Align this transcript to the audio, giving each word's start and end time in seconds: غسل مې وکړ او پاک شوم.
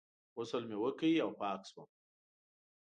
غسل 0.35 0.63
مې 0.69 0.77
وکړ 0.83 1.05
او 1.23 1.31
پاک 1.41 1.61
شوم. 1.69 1.87